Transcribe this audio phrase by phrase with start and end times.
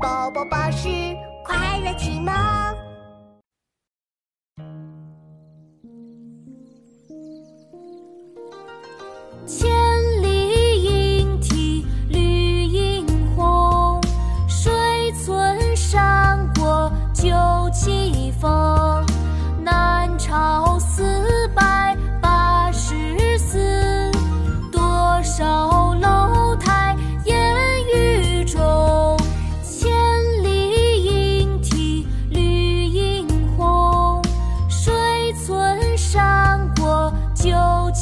[0.00, 0.88] 宝宝巴士
[1.44, 2.32] 快乐启蒙。
[9.46, 9.68] 千
[10.22, 14.00] 里莺啼绿映红，
[14.46, 14.72] 水
[15.12, 17.32] 村山郭酒
[17.72, 18.77] 旗风。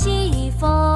[0.07, 0.96] 西风。